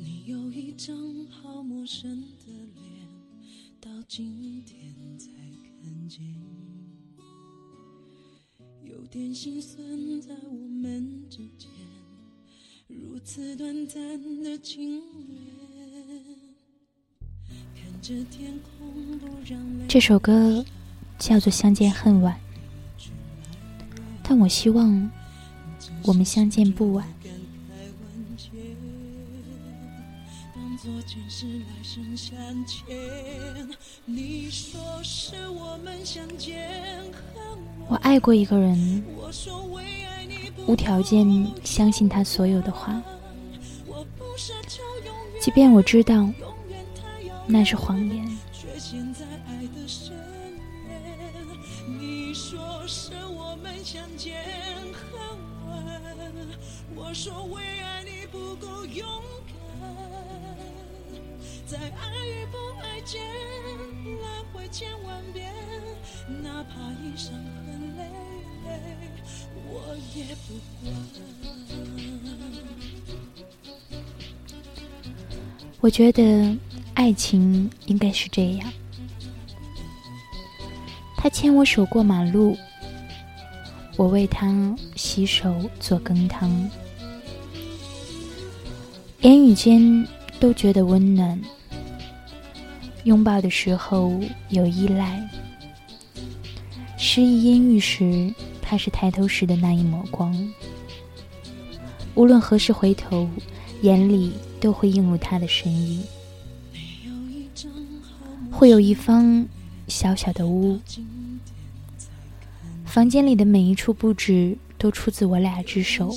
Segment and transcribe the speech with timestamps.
[0.00, 3.08] 你有一张好陌生的脸，
[3.80, 4.40] 到今
[9.10, 9.80] 点心酸
[10.20, 11.70] 在我们之间，
[12.86, 15.02] 如此短暂的情缘。
[17.74, 19.58] 看着天空，不让
[19.88, 20.62] 这首歌
[21.18, 22.38] 叫做《相见恨晚》，
[24.22, 25.10] 但我希望
[26.04, 27.06] 我们相见不晚。
[35.60, 35.78] 我
[37.88, 39.02] 我爱过一个人，
[40.66, 41.26] 无条件
[41.64, 43.02] 相信他所有的话，
[45.40, 46.28] 即便我知道
[47.46, 48.28] 那是谎言。
[61.66, 63.20] 在爱与不爱不爱见
[64.22, 65.52] 来回千万遍，
[66.42, 67.32] 哪怕一生
[67.66, 68.04] 很累
[68.64, 68.70] 累，
[69.66, 70.92] 我也不管。
[75.80, 76.56] 我觉得
[76.94, 78.72] 爱情应该是这样：
[81.16, 82.56] 他牵我手过马路，
[83.96, 86.50] 我为他洗手做羹汤，
[89.20, 90.06] 言语间
[90.40, 91.40] 都觉得温暖。
[93.08, 94.20] 拥抱的时候
[94.50, 95.26] 有依赖，
[96.98, 100.36] 诗意阴郁时，他是抬头时的那一抹光。
[102.14, 103.26] 无论何时回头，
[103.80, 106.04] 眼里都会映入他的身影。
[108.50, 109.42] 会有一方
[109.86, 110.78] 小小的屋，
[112.84, 116.14] 房间里的每一处布置都出自我俩之手。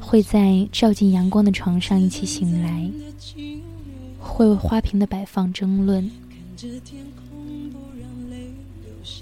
[0.00, 2.90] 会在照进阳光的床上一起醒来。
[4.18, 6.10] 会为花瓶的摆放争论，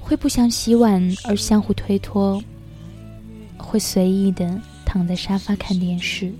[0.00, 2.42] 会不想洗碗而相互推脱，
[3.56, 6.32] 会随意的躺在沙发看电视。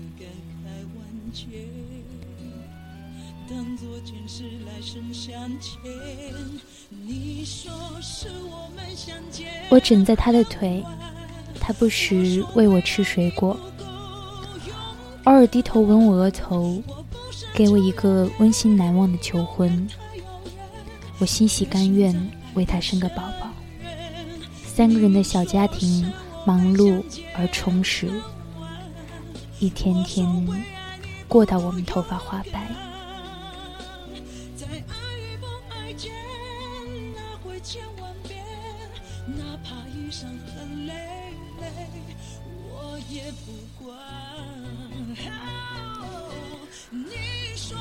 [9.69, 10.83] 我枕在他的腿，
[11.59, 13.57] 他不时喂我吃水果，
[15.25, 16.81] 偶尔低头吻我额头。
[17.57, 19.89] 给我一个温馨难忘的求婚，
[21.17, 22.15] 我欣喜甘愿
[22.53, 23.49] 为他生个宝宝。
[24.63, 26.13] 三个人的小家庭，
[26.45, 27.03] 忙碌
[27.35, 28.11] 而充实，
[29.57, 30.47] 一天天
[31.27, 32.69] 过到我们头发花白。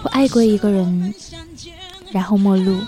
[0.02, 1.14] 我爱过一个人，
[2.10, 2.80] 然后陌路。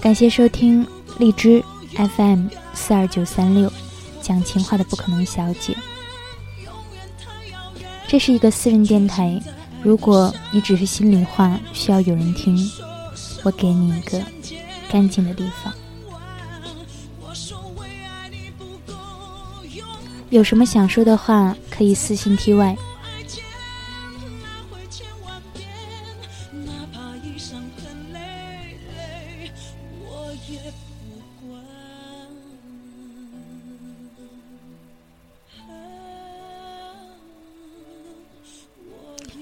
[0.00, 0.86] 感谢收听
[1.18, 1.62] 荔枝
[2.16, 3.72] FM 四二九三六，
[4.20, 5.76] 讲情话的不可能小姐。
[8.06, 9.40] 这是一个私人电台，
[9.82, 12.70] 如果你只是心里话需要有人听，
[13.44, 14.20] 我给你一个
[14.90, 15.72] 干净的地方。
[20.34, 22.76] 有什么想说的话，可以私信 TY。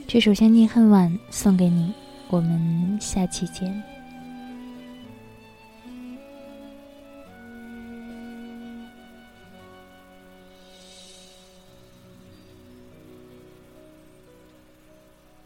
[0.07, 1.91] 这首《相见恨晚》送给你，
[2.29, 3.92] 我们下期见。